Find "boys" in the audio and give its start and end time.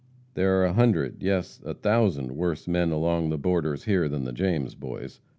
4.73-5.19